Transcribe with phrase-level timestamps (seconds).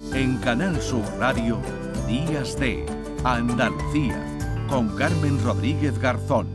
[0.00, 1.60] En Canal Sur Radio,
[2.06, 2.86] Días de
[3.24, 4.16] Andalucía,
[4.68, 6.46] con Carmen Rodríguez Garzón.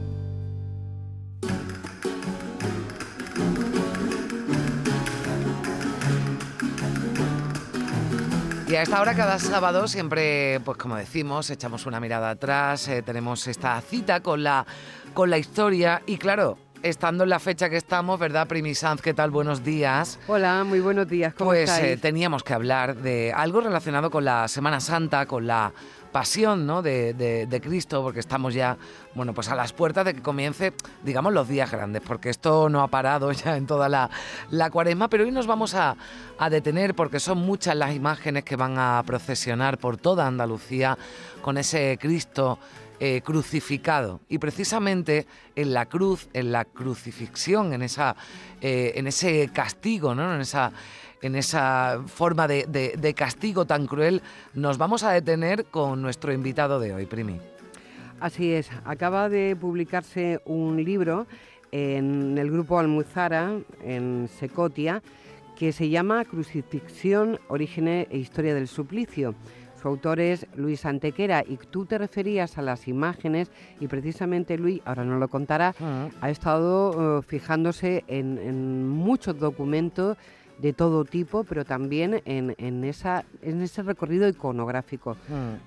[8.65, 13.01] Y a esta hora, cada sábado, siempre, pues como decimos, echamos una mirada atrás, eh,
[13.01, 14.65] tenemos esta cita con la,
[15.13, 19.01] con la historia y claro, estando en la fecha que estamos, ¿verdad, Primi Sanz?
[19.01, 19.31] ¿Qué tal?
[19.31, 20.19] Buenos días.
[20.27, 21.33] Hola, muy buenos días.
[21.33, 21.93] ¿Cómo pues estáis?
[21.93, 25.71] eh, teníamos que hablar de algo relacionado con la Semana Santa, con la
[26.11, 26.81] pasión ¿no?
[26.81, 28.77] de, de- de Cristo, porque estamos ya,
[29.15, 30.73] bueno, pues a las puertas de que comience,
[31.03, 34.09] digamos, los días grandes, porque esto no ha parado ya en toda la,
[34.51, 35.95] la cuaresma, pero hoy nos vamos a,
[36.37, 40.97] a detener porque son muchas las imágenes que van a procesionar por toda Andalucía
[41.41, 42.59] con ese Cristo
[43.05, 44.21] eh, crucificado.
[44.29, 48.15] Y precisamente en la cruz, en la crucifixión, en, esa,
[48.61, 50.33] eh, en ese castigo, ¿no?
[50.33, 50.71] en, esa,
[51.21, 54.21] en esa forma de, castigo tan cruel,
[54.53, 57.41] nos vamos a detener con nuestro invitado de hoy, Primi.
[58.21, 61.27] Así es, acaba de publicarse un libro
[61.73, 63.51] en el grupo Almuzara,
[63.83, 65.03] en Secotia,
[65.57, 69.35] que se llama Crucifixión, Orígenes e Historia del Suplicio.
[69.83, 74.79] Su autor es Luis Antequera y tú te referías a las imágenes y precisamente Luis,
[74.85, 75.75] ahora nos lo contará,
[76.21, 80.15] ha estado eh, fijándose en, en muchos documentos
[80.57, 85.17] de todo tipo, pero también en, en esa, en ese recorrido iconográfico.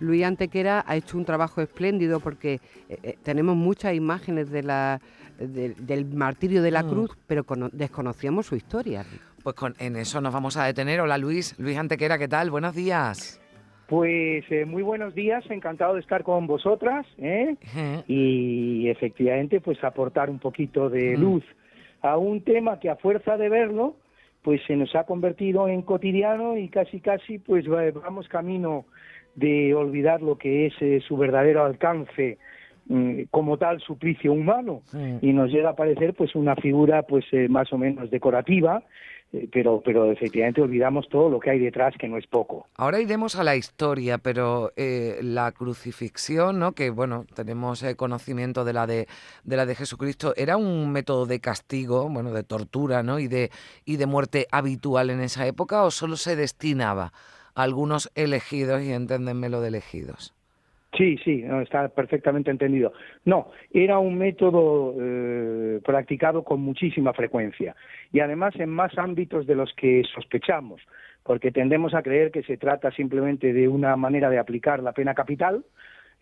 [0.00, 2.55] Luis Antequera ha hecho un trabajo espléndido porque
[2.89, 4.98] eh, eh, tenemos muchas imágenes de la,
[5.39, 6.89] de- del martirio de la Mm.
[6.89, 9.05] cruz, pero cono- desconocíamos su historia.
[9.42, 11.03] Pues con, en eso nos vamos a detener.
[11.03, 12.50] Hola Luis, Luis Antequera, ¿qué tal?
[12.50, 13.42] Buenos días.
[13.89, 17.55] Pues eh, muy buenos días, encantado de estar con vosotras ¿eh?
[18.09, 21.45] Y efectivamente pues aportar un poquito de luz
[22.03, 23.95] a un tema que a fuerza de verlo
[24.43, 28.84] pues se nos ha convertido en cotidiano y casi casi pues va- vamos camino
[29.34, 32.39] de olvidar lo que es eh, su verdadero alcance
[32.89, 34.83] mm, como tal suplicio humano.
[35.21, 38.83] Y nos llega a parecer pues una figura pues eh, más o menos decorativa
[39.52, 43.36] pero pero efectivamente olvidamos todo lo que hay detrás que no es poco Ahora iremos
[43.36, 46.72] a la historia, pero eh, la crucifixión, ¿no?
[46.72, 49.06] que bueno, tenemos eh, conocimiento de la de,
[49.44, 53.19] de la de Jesucristo, era un método de castigo, bueno, de tortura, ¿no?
[53.19, 53.50] y de
[53.84, 57.12] y de muerte habitual en esa época, o solo se destinaba
[57.54, 60.35] a algunos elegidos y enténdenme lo de elegidos.
[60.92, 62.92] Sí, sí, no, está perfectamente entendido.
[63.24, 67.76] No, era un método eh, practicado con muchísima frecuencia
[68.12, 70.80] y además en más ámbitos de los que sospechamos,
[71.22, 75.14] porque tendemos a creer que se trata simplemente de una manera de aplicar la pena
[75.14, 75.64] capital,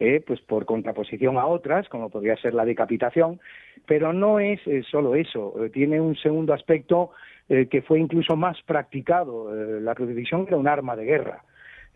[0.01, 3.41] eh, pues por contraposición a otras, como podría ser la decapitación,
[3.87, 7.11] pero no es eh, solo eso, eh, tiene un segundo aspecto
[7.47, 9.55] que fue incluso más practicado.
[9.79, 11.45] La crucifixión era un arma de guerra.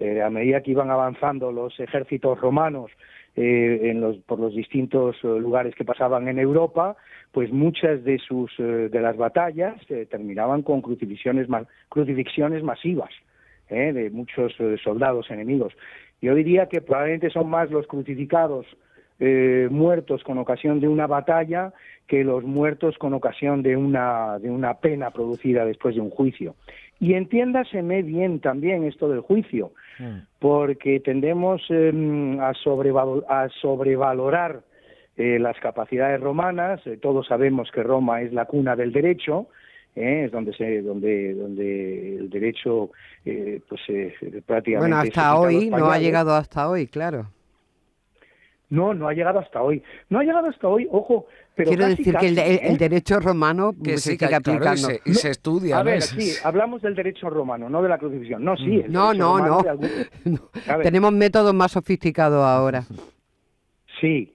[0.01, 2.91] Eh, a medida que iban avanzando los ejércitos romanos
[3.35, 6.97] eh, en los, por los distintos eh, lugares que pasaban en Europa,
[7.33, 13.11] pues muchas de sus eh, de las batallas eh, terminaban con crucifixiones, ma- crucifixiones masivas
[13.69, 15.75] de muchos soldados enemigos.
[16.23, 18.65] Yo diría que probablemente son más los crucificados
[19.21, 21.73] eh, muertos con ocasión de una batalla
[22.07, 26.55] que los muertos con ocasión de una, de una pena producida después de un juicio.
[27.01, 29.73] Y entiéndaseme bien también esto del juicio,
[30.39, 31.91] porque tendemos eh,
[32.41, 34.63] a, sobrevalo- a sobrevalorar
[35.17, 36.81] eh, las capacidades romanas.
[36.87, 39.49] Eh, todos sabemos que Roma es la cuna del derecho,
[39.97, 42.91] eh, es donde se, donde, donde el derecho,
[43.25, 44.15] eh, pues eh,
[44.47, 44.79] prácticamente.
[44.81, 47.27] Bueno, hasta hoy, no ha llegado hasta hoy, claro.
[48.71, 49.83] No, no ha llegado hasta hoy.
[50.11, 52.77] No ha llegado hasta hoy, ojo, pero Quiero casi, decir que el, el- el ¿eh?
[52.79, 54.89] derecho romano Que se sí, que sigue claro, y aplicando.
[54.89, 55.79] se, y se estudia.
[55.79, 58.45] A ver, sí, hablamos del derecho romano, no de la crucifixión.
[58.45, 59.61] No, sí, el No, no, no.
[59.61, 59.89] algún-.
[60.83, 62.85] Tenemos métodos más sofisticados ahora.
[64.01, 64.35] Sí.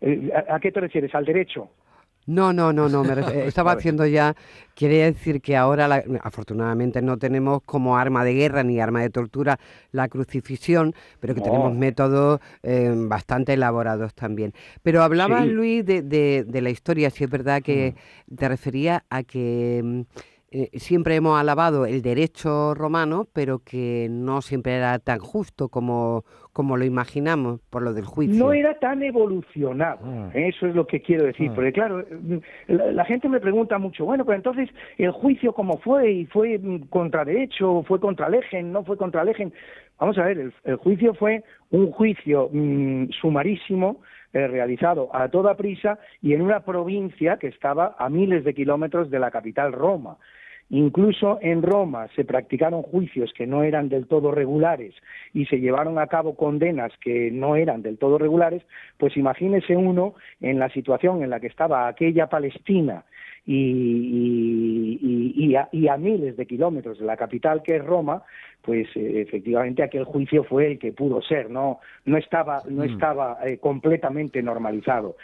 [0.00, 1.14] Eh, ¿A, a qué te refieres?
[1.14, 1.68] ¿Al derecho?
[2.28, 3.02] No, no, no, no.
[3.02, 3.14] me
[3.48, 4.34] estaba haciendo ya.
[4.74, 9.10] Quiere decir que ahora, la- afortunadamente, no tenemos como arma de guerra ni arma de
[9.10, 9.58] tortura
[9.92, 11.46] la crucifixión, pero que No.
[11.46, 14.52] tenemos métodos eh, bastante elaborados también.
[14.82, 15.48] Pero hablaba Sí.
[15.48, 17.94] Luis de, de- de la historia, si es verdad que
[18.36, 20.00] te refería a que mm,
[20.50, 26.24] eh, siempre hemos alabado el derecho romano, pero que no siempre era tan justo como,
[26.52, 28.42] como lo imaginamos por lo del juicio.
[28.42, 30.30] No era tan evolucionado, Mm.
[30.34, 31.54] eso es lo que quiero decir, Mm.
[31.54, 32.04] porque claro,
[32.66, 36.58] la, la gente me pregunta mucho, bueno, pero entonces el juicio cómo fue, y fue
[36.58, 39.52] mm, contra derecho, fue contra Legen, no fue contra Legen.
[40.00, 44.00] Vamos a ver, el, el juicio fue un juicio mm, sumarísimo,
[44.32, 49.10] eh, realizado a toda prisa y en una provincia que estaba a miles de kilómetros
[49.10, 50.18] de la capital Roma.
[50.70, 54.94] Incluso en Roma se practicaron juicios que no eran del todo regulares
[55.32, 58.62] y se llevaron a cabo condenas que no eran del todo regulares,
[58.98, 63.04] pues imagínese uno en la situación en la que estaba aquella Palestina
[63.50, 68.22] y, a, miles de kilómetros de la capital que es Roma,
[68.60, 72.92] pues eh, efectivamente aquel juicio fue el que pudo ser, no, no estaba, no mm.
[72.92, 75.16] estaba eh, completamente normalizado.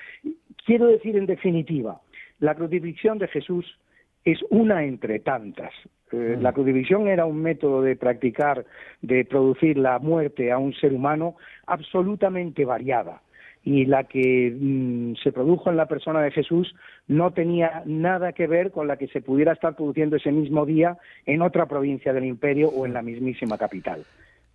[0.64, 2.00] Quiero decir en definitiva,
[2.40, 3.78] la crucifixión de Jesús
[4.24, 5.72] es una entre tantas.
[6.10, 6.42] Eh, mm.
[6.42, 8.64] La crucifixión era un método de practicar,
[9.02, 11.36] de producir la muerte a un ser humano
[11.66, 13.20] absolutamente variada.
[13.64, 16.74] Y la que mm, se produjo en la persona de Jesús
[17.06, 20.98] no tenía nada que ver con la que se pudiera estar produciendo ese mismo día
[21.26, 24.04] en otra provincia del imperio o en la mismísima capital.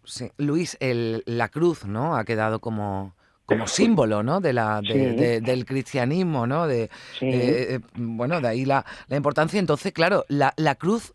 [0.04, 0.30] Sí.
[0.38, 2.16] Luis, la cruz, ¿no?
[2.16, 3.14] Ha quedado como
[3.50, 4.40] como símbolo ¿no?
[4.42, 6.68] de la, del cristianismo, ¿no?
[6.68, 6.90] De, eh,
[7.22, 9.60] eh, bueno, de ahí la, la, importancia.
[9.60, 11.14] Entonces, claro, la, la cruz,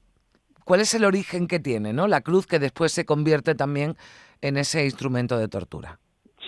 [0.64, 1.92] ¿cuál es el origen que tiene?
[1.92, 2.08] ¿no?
[2.08, 3.96] La cruz que después se convierte también
[4.40, 6.00] en ese instrumento de tortura.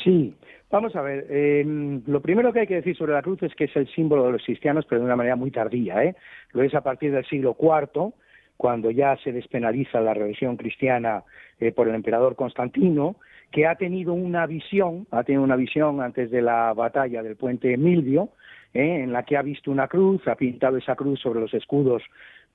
[0.03, 0.35] Sí,
[0.69, 3.65] Vamos a ver, em, lo primero que hay que decir sobre la cruz es que
[3.65, 6.03] es el símbolo de los cristianos, pero de una manera muy tardía.
[6.03, 6.17] ¿eh?
[6.53, 8.13] Lo es a partir del siglo IV,
[8.57, 11.23] cuando ya se despenaliza la religión cristiana
[11.61, 13.17] eh, por el emperador Constantino,
[13.53, 17.77] que ha tenido una visión, ha tenido una visión antes de la batalla del puente
[17.77, 18.31] Milvio,
[18.75, 19.03] ¿eh?
[19.05, 22.03] en la que ha visto una cruz, ha pintado esa cruz sobre los escudos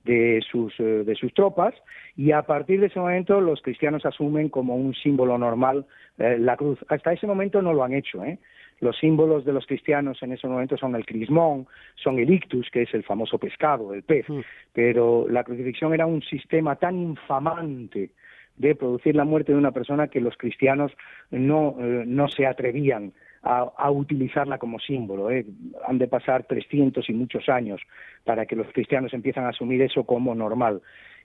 [0.04, 1.74] de sus, eh, de sus tropas
[2.16, 5.86] y a partir de ese momento los cristianos asumen como un símbolo normal
[6.18, 6.78] eh, la cruz.
[6.88, 8.24] Hasta ese momento no lo han hecho.
[8.24, 8.38] ¿eh?
[8.80, 12.82] Los símbolos de los cristianos en ese momento son el crismón, son el ictus, que
[12.82, 14.40] es el famoso pescado, el pez, mm.
[14.72, 18.10] pero la crucifixión era un sistema tan infamante
[18.56, 20.92] de producir la muerte de una persona que los cristianos
[21.30, 23.12] no, eh, no se atrevían
[23.42, 25.30] a, utilizarla como símbolo.
[25.30, 25.44] ¿eh?
[25.86, 27.80] Han de pasar 300 y muchos años
[28.24, 30.80] para que los cristianos empiezan a asumir eso como normal.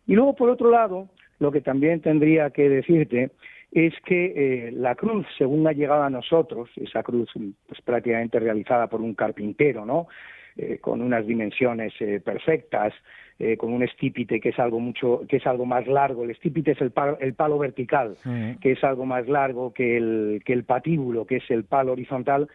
[0.06, 1.10] Y luego, por otro lado,
[1.40, 3.32] lo que también tendría que decirte
[3.72, 4.34] es que
[4.68, 7.30] eh, la cruz, según ha llegado a nosotros, esa cruz
[7.68, 10.08] pues, prácticamente realizada por un carpintero, ¿no?
[10.56, 12.94] Eh, con unas dimensiones eh, perfectas,
[13.40, 16.24] eh, con un estípite que es algo mucho, que es algo más largo.
[16.24, 18.16] El estípite es el palo, el palo vertical,
[18.62, 22.48] que es algo más largo que el, que el patíbulo, que es el palo horizontal.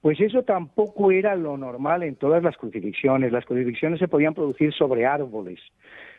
[0.00, 3.32] Pues eso tampoco era lo normal en todas las crucifixiones.
[3.32, 5.58] Las crucifixiones se podían producir sobre árboles,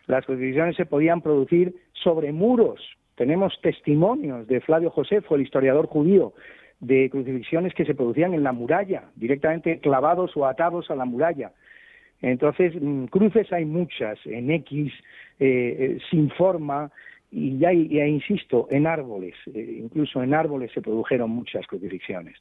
[0.07, 2.81] las crucifixiones se podían producir sobre muros.
[3.15, 6.33] Tenemos testimonios de Flavio Josefo, el historiador judío,
[6.79, 11.51] de crucifixiones que se producían en la muralla, directamente clavados o atados a la muralla.
[12.21, 14.91] Entonces, mm, cruces hay muchas, en X,
[15.39, 16.91] eh, eh, sin forma,
[17.31, 22.37] y ya, ya insisto, en árboles, eh, incluso en árboles se produjeron muchas crucifixiones.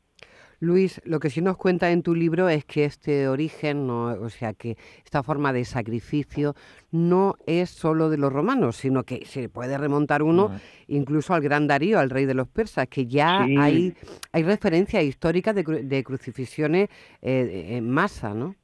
[0.59, 4.55] Luis, lo que sí nos cuenta en tu libro es que este origen, o sea,
[4.55, 6.55] que esta forma de sacrificio
[6.91, 10.51] no es solo de los romanos, sino que se puede remontar uno
[10.89, 13.93] incluso al gran Darío, al rey de los persas, que ya hay,
[14.33, 16.89] hay referencias históricas de, crucifixiones
[17.21, 18.55] eh, en masa, ¿no?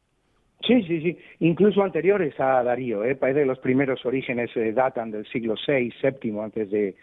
[0.67, 3.17] Sí, sí, sí, incluso anteriores a Darío, ¿eh?
[3.17, 6.95] parece que los primeros orígenes eh, datan del siglo VI, VII antes de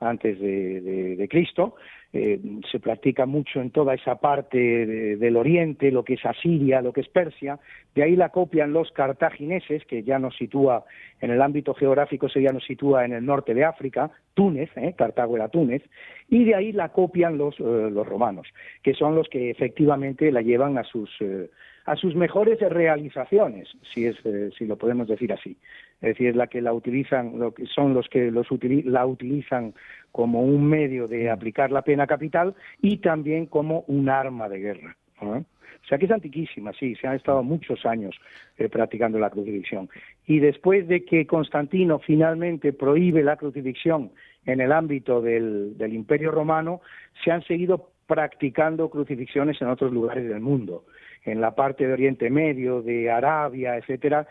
[0.00, 1.74] antes de Cristo,
[2.10, 6.92] eh, se practica mucho en toda esa parte del Oriente, lo que es Asiria, lo
[6.92, 7.58] que es Persia,
[7.94, 10.84] de ahí la copian los cartagineses, que ya nos sitúa
[11.20, 14.94] en el ámbito geográfico, se ya nos sitúa en el norte de África, Túnez, eh,
[14.96, 15.82] Cartago era Túnez,
[16.30, 18.46] y de ahí la copian los, eh, los romanos,
[18.82, 21.50] que son los que efectivamente la llevan a sus, eh,
[21.88, 24.16] a sus mejores realizaciones, si, es,
[24.56, 25.56] si lo podemos decir así.
[26.00, 28.46] Es decir, la que la utilizan, lo que son los que los
[28.84, 29.74] la utilizan
[30.12, 34.96] como un medio de aplicar la pena capital y también como un arma de guerra.
[35.20, 38.14] O sea que es antiquísima, sí, se han estado muchos años
[38.58, 39.88] eh, practicando la crucifixión.
[40.26, 44.12] Y después de que Constantino finalmente prohíbe la crucifixión
[44.44, 46.82] en el ámbito del, del Imperio Romano,
[47.24, 50.84] se han seguido practicando crucifixiones en otros lugares del mundo.
[51.24, 54.26] En la parte de Oriente Medio, de Arabia, etcétera,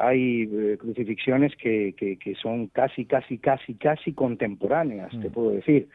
[0.00, 5.32] hay eh, crucifixiones que, que, que, son casi, casi, casi, casi contemporáneas, te mm.
[5.32, 5.88] puedo decir.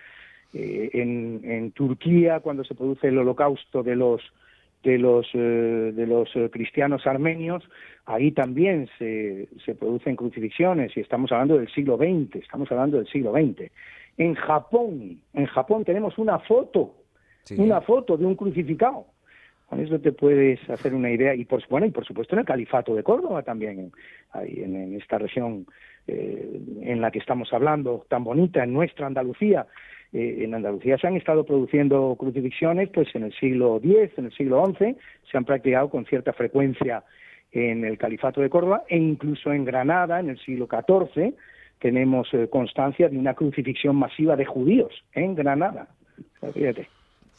[0.53, 4.21] Eh, en, en Turquía, cuando se produce el holocausto de los
[4.83, 7.63] de los eh, de los cristianos armenios,
[8.05, 13.07] ahí también se, se producen crucifixiones y estamos hablando del siglo XX, estamos hablando del
[13.07, 13.71] siglo XX.
[14.17, 16.95] En Japón, en Japón tenemos una foto,
[17.57, 19.05] una foto de un crucificado
[19.71, 21.33] con eso te puedes hacer una idea.
[21.33, 23.93] Y por, bueno, y por supuesto en el Califato de Córdoba también,
[24.33, 25.65] ahí en, esta región
[26.07, 29.67] eh, en la que estamos hablando, tan bonita, en nuestra Andalucía.
[30.11, 34.33] Eh, en Andalucía se han estado produciendo crucifixiones, pues en el siglo X, en el
[34.33, 34.97] siglo XI,
[35.31, 37.05] se han practicado con cierta frecuencia
[37.53, 41.33] en el Califato de Córdoba e incluso en Granada, en el siglo XIV,
[41.79, 45.87] tenemos eh, constancia de una crucifixión masiva de judíos en Granada.
[46.53, 46.89] Fíjate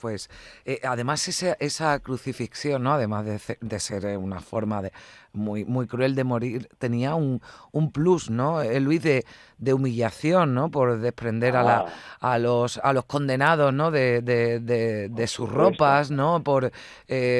[0.02, 0.28] pues
[0.64, 2.92] eh, además esa, esa, crucifixión, ¿no?
[2.92, 4.92] además de, ser eh, una forma de,
[5.32, 7.40] muy, muy cruel de morir, tenía un,
[7.70, 8.62] un plus, ¿no?
[8.62, 9.24] Eh, Luis, de,
[9.58, 10.72] de, humillación, ¿no?
[10.72, 11.86] Por desprender a, la,
[12.20, 12.32] ah.
[12.32, 13.92] a, los, a los condenados, ¿no?
[13.92, 16.42] De, de sus ropas, ¿no?
[16.42, 16.72] Por,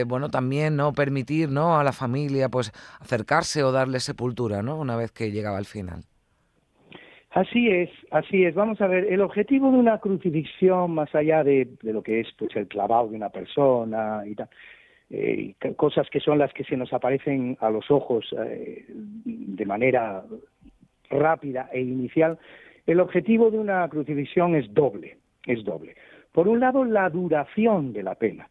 [0.06, 0.92] bueno, también, ¿no?
[0.92, 1.80] Permitir, ¿no?
[1.80, 4.76] A la familia, pues, acercarse o darle sepultura, ¿no?
[4.76, 6.04] Una vez que llegaba al final.
[7.32, 8.54] Así es, así es.
[8.54, 12.54] Vamos a ver, el objetivo de una crucifixión, más allá de, lo que es pues
[12.56, 14.50] el clavado de una persona y tal,
[15.08, 20.24] eh, cosas que son las que se nos aparecen a los ojos eh, de manera
[21.08, 22.38] rápida e inicial,
[22.86, 25.96] el objetivo de una crucifixión es doble, es doble.
[26.32, 28.48] Por un lado, la duración de la pena.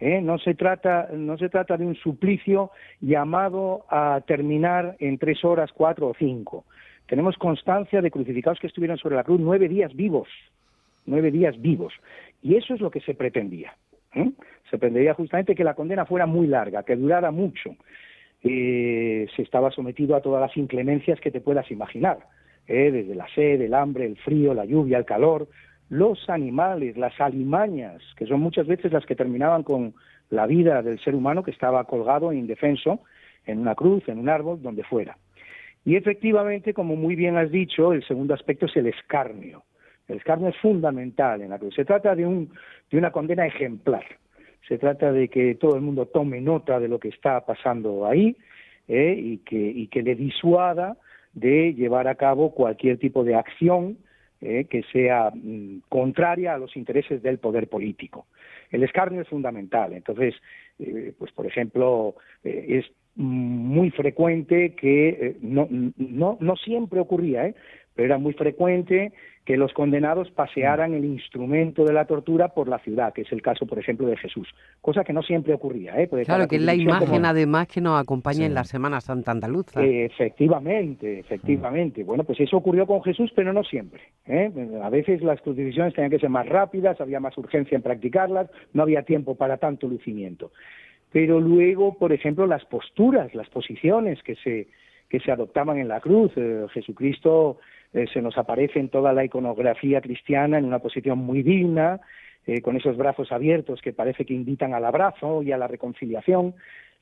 [0.00, 0.22] ¿eh?
[0.22, 2.70] No, se trata, no se trata de un suplicio
[3.00, 6.64] llamado a terminar en tres horas, cuatro o cinco
[7.06, 10.28] tenemos constancia de crucificados que estuvieron sobre la cruz nueve días vivos,
[11.06, 11.92] nueve días vivos.
[12.42, 13.74] Y eso es lo que se pretendía.
[14.14, 14.30] ¿eh?
[14.70, 17.76] Se pretendía justamente que la condena fuera muy larga, que durara mucho.
[18.42, 22.18] Eh, se estaba sometido a todas las inclemencias que te puedas imaginar,
[22.66, 22.90] ¿eh?
[22.90, 25.48] desde la sed, el hambre, el frío, la lluvia, el calor,
[25.88, 29.94] los animales, las alimañas, que son muchas veces las que terminaban con
[30.30, 33.00] la vida del ser humano que estaba colgado e indefenso
[33.44, 35.16] en una cruz, en un árbol, donde fuera.
[35.84, 39.64] Y efectivamente, como muy bien has dicho, el segundo aspecto es el escarnio.
[40.08, 41.74] El escarnio es fundamental en la cruz.
[41.74, 42.52] Se trata de, un,
[42.90, 44.04] de una condena ejemplar.
[44.68, 48.36] Se trata de que todo el mundo tome nota de lo que está pasando ahí
[48.88, 49.14] ¿eh?
[49.18, 50.96] y, que, le disuada
[51.32, 53.98] de llevar a cabo cualquier tipo de acción
[54.40, 54.66] ¿eh?
[54.70, 58.26] que sea mm, contraria a los intereses del poder político.
[58.70, 59.92] El escarnio es fundamental.
[59.92, 60.34] Entonces,
[60.78, 67.54] eh, pues por ejemplo, es muy frecuente que eh, no, no, no siempre ocurría, ¿eh?
[67.94, 69.12] pero era muy frecuente
[69.44, 73.42] que los condenados pasearan el instrumento de la tortura por la ciudad, que es el
[73.42, 74.48] caso, por ejemplo, de Jesús,
[74.80, 76.00] cosa que no siempre ocurría.
[76.00, 76.08] ¿eh?
[76.24, 79.82] claro, que es la imagen además que nos acompaña en la Semana Santa Andaluza.
[79.84, 82.04] efectivamente, efectivamente.
[82.04, 84.02] Bueno, pues eso ocurrió con Jesús, pero no siempre.
[84.26, 84.50] ¿eh?
[84.82, 88.84] A veces las crucifixiones tenían que ser más rápidas, había más urgencia en practicarlas, no
[88.84, 90.52] había tiempo para tanto lucimiento
[91.12, 94.68] pero luego, por ejemplo, las posturas, las posiciones que se,
[95.08, 96.32] que se adoptaban en la cruz.
[96.36, 97.58] Eh, Jesucristo
[97.92, 102.00] eh, se nos aparece en toda la iconografía cristiana en una posición muy digna,
[102.46, 106.54] eh, con esos brazos abiertos que parece que invitan al abrazo y a la reconciliación,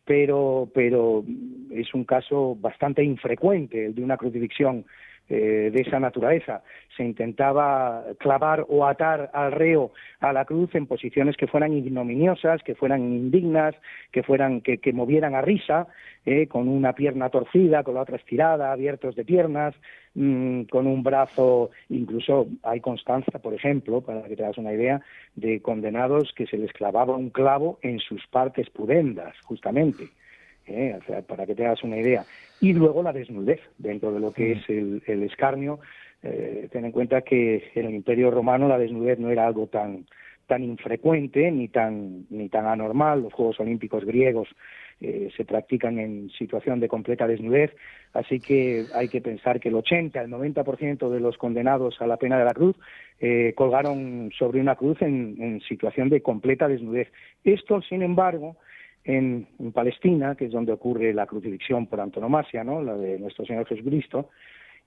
[0.04, 1.24] pero, pero
[1.70, 4.84] es un caso bastante infrecuente el de una crucifixión
[5.32, 6.64] eh, de esa naturaleza.
[6.96, 12.64] Se intentaba clavar o atar al reo a la cruz en posiciones que fueran ignominiosas,
[12.64, 13.76] que fueran indignas,
[14.10, 15.86] que fueran que, movieran a risa,
[16.26, 19.76] eh, con una pierna torcida, con la otra estirada, abiertos de piernas,
[20.14, 25.00] mm, con un brazo, incluso hay constancia, por ejemplo, para que te hagas una idea,
[25.36, 30.08] de condenados que se les clavaba un clavo en sus partes pudendas, justamente.
[30.70, 30.98] ¿Eh?
[31.26, 32.24] para que te hagas una idea.
[32.60, 35.80] Y luego la desnudez dentro de lo que es el, escarnio.
[36.22, 40.06] Eh, ten en cuenta que en el Imperio Romano la desnudez no era algo tan
[40.46, 43.22] tan infrecuente ni tan ni tan anormal.
[43.22, 44.48] Los Juegos Olímpicos griegos
[45.00, 47.70] eh, se practican en situación de completa desnudez,
[48.12, 52.18] así que hay que pensar que el 80 el 90% de los condenados a la
[52.18, 52.76] pena de la cruz
[53.20, 57.08] eh, colgaron sobre una cruz en, en situación de completa desnudez.
[57.44, 58.56] Esto, sin embargo,
[59.04, 62.82] en, Palestina, que es donde ocurre la crucifixión por antonomasia, ¿no?
[62.82, 64.28] la de nuestro Señor Jesucristo,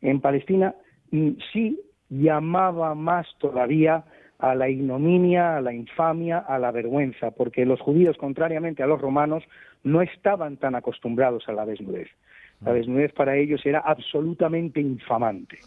[0.01, 0.75] en Palestina
[1.11, 1.79] mm, sí
[2.09, 4.03] llamaba más todavía
[4.39, 9.01] a la ignominia, a la infamia, a la vergüenza, porque los judíos, contrariamente a los
[9.01, 9.43] romanos,
[9.83, 12.09] no estaban tan acostumbrados a la desnudez.
[12.61, 12.75] La mm.
[12.75, 15.59] desnudez para ellos era absolutamente infamante.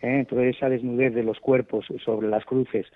[0.00, 0.20] ¿eh?
[0.20, 2.86] Entonces esa desnudez de los cuerpos sobre las cruces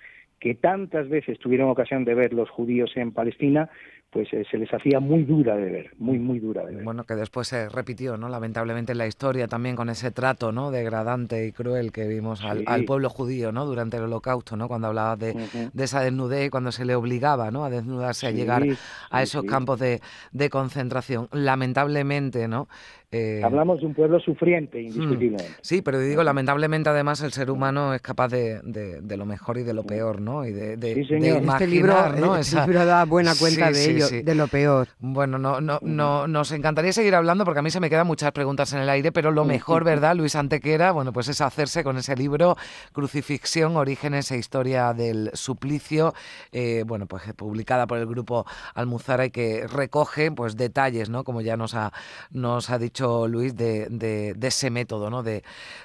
[0.40, 3.70] que tantas veces tuvieron ocasión de ver los judíos en Palestina,
[4.10, 6.84] pues eh, se les hacía muy dura de ver, muy, muy dura de ver.
[6.84, 8.28] Bueno, que después se repitió, ¿no?
[8.28, 10.70] Lamentablemente en la historia también con ese trato, ¿no?
[10.70, 13.66] Degradante y cruel que vimos al, pueblo judío, ¿no?
[13.66, 14.68] Durante el holocausto, ¿no?
[14.68, 15.34] Cuando hablaba de,
[15.76, 17.64] esa desnudez, cuando se le obligaba, ¿no?
[17.64, 18.64] A desnudarse, a llegar
[19.10, 20.00] a esos campos de,
[20.32, 21.28] de concentración.
[21.32, 22.68] Lamentablemente, ¿no?
[23.12, 24.86] Eh, Hablamos de un pueblo sufriente, mm.
[24.86, 25.54] indiscutiblemente.
[25.60, 29.62] Sí, pero digo, lamentablemente además el ser humano es capaz de, de, lo mejor y
[29.62, 30.44] de lo peor, ¿no?
[30.44, 32.36] Y de, de, este libro, ¿no?
[32.36, 32.66] Esa...
[32.66, 34.88] libro da buena cuenta de aquello de lo peor.
[34.98, 38.32] Bueno, no, no, no, nos encantaría seguir hablando porque a mí se me quedan muchas
[38.32, 40.90] preguntas en el aire, pero lo mejor, ¿verdad, Luis Antequera?
[40.90, 42.56] Bueno, pues es hacerse con ese libro,
[42.92, 46.12] Crucifixión, Orígenes e Historia del Suplicio,
[46.50, 51.22] eh, bueno, pues publicada por el grupo Almuzara y que recoge pues detalles, ¿no?
[51.22, 51.92] Como ya nos ha,
[52.32, 55.22] nos ha dicho Luis, de, de, ese método, ¿no?
[55.22, 55.42] De,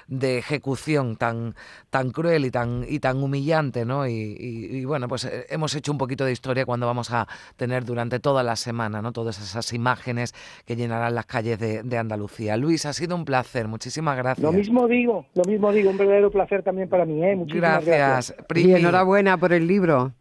[0.08, 1.54] de ejecución tan,
[1.90, 4.06] tan cruel y tan, y tan humillante, ¿no?
[4.06, 7.26] Y, bueno, pues eh, hemos hecho un poquito de historia cuando vamos a
[7.56, 9.12] tener durante toda la semana, ¿no?
[9.12, 12.56] Todas esas imágenes que llenarán las calles de, Andalucía.
[12.56, 14.42] Luis, ha sido un placer, muchísimas gracias.
[14.42, 17.36] Lo mismo digo, lo mismo digo, un verdadero placer también para mí, ¿eh?
[17.36, 18.34] Muchísimas gracias.
[18.48, 18.72] Primi.
[18.72, 20.12] Y enhorabuena por el libro.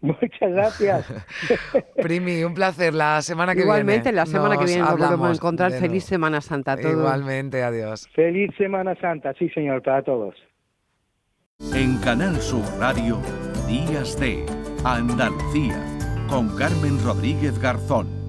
[0.00, 1.06] Muchas gracias.
[2.02, 2.94] Primi, un placer.
[2.94, 3.70] La semana que viene.
[3.70, 5.72] Igualmente, la semana que viene nos volvemos a encontrar.
[5.72, 6.92] Feliz Semana Santa a todos.
[6.92, 8.08] Igualmente, adiós.
[8.14, 10.34] Feliz Semana Santa, sí, señor, para todos.
[11.74, 13.20] En Canal Sur Radio,
[13.68, 14.46] Días de
[14.84, 15.78] Andalucía,
[16.28, 18.19] con Carmen Rodríguez Garzón.